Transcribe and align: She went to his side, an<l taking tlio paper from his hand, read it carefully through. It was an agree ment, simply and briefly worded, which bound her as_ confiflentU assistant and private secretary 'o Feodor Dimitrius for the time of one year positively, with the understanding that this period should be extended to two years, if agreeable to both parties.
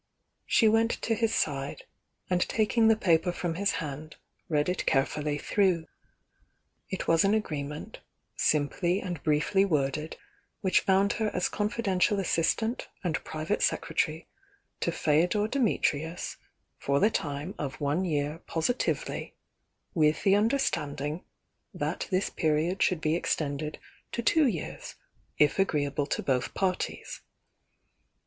She 0.47 0.67
went 0.67 0.89
to 1.03 1.13
his 1.13 1.35
side, 1.35 1.83
an<l 2.27 2.39
taking 2.47 2.87
tlio 2.87 2.99
paper 2.99 3.31
from 3.31 3.53
his 3.53 3.73
hand, 3.73 4.15
read 4.49 4.67
it 4.67 4.87
carefully 4.87 5.37
through. 5.37 5.85
It 6.89 7.07
was 7.07 7.23
an 7.23 7.35
agree 7.35 7.61
ment, 7.61 7.99
simply 8.35 8.99
and 8.99 9.21
briefly 9.21 9.63
worded, 9.63 10.17
which 10.61 10.87
bound 10.87 11.13
her 11.21 11.29
as_ 11.29 11.51
confiflentU 11.51 12.19
assistant 12.19 12.87
and 13.03 13.23
private 13.23 13.61
secretary 13.61 14.27
'o 14.81 14.89
Feodor 14.89 15.47
Dimitrius 15.47 16.37
for 16.79 16.99
the 16.99 17.11
time 17.11 17.53
of 17.59 17.79
one 17.79 18.03
year 18.03 18.39
positively, 18.47 19.35
with 19.93 20.23
the 20.23 20.33
understanding 20.33 21.23
that 21.75 22.07
this 22.09 22.31
period 22.31 22.81
should 22.81 23.01
be 23.01 23.15
extended 23.15 23.77
to 24.13 24.23
two 24.23 24.47
years, 24.47 24.95
if 25.37 25.59
agreeable 25.59 26.07
to 26.07 26.23
both 26.23 26.55
parties. 26.55 27.21